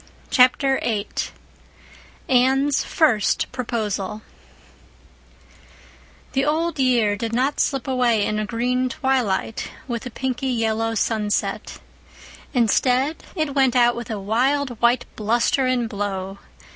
Chapter 0.31 0.79
VIII 0.83 1.09
Anne's 2.27 2.83
First 2.83 3.51
Proposal 3.51 4.23
The 6.33 6.43
old 6.43 6.79
year 6.79 7.15
did 7.15 7.33
not 7.33 7.59
slip 7.59 7.87
away 7.87 8.25
in 8.25 8.39
a 8.39 8.45
green 8.47 8.89
twilight, 8.89 9.69
with 9.87 10.07
a 10.07 10.09
pinky 10.09 10.47
yellow 10.49 10.95
sunset. 10.95 11.79
Instead, 12.51 13.23
it 13.35 13.53
went 13.53 13.75
out 13.75 13.95
with 13.95 14.09
a 14.09 14.19
wild, 14.19 14.71
white 14.81 15.05
bluster 15.15 15.67
and 15.67 15.87
blow. 15.87 16.39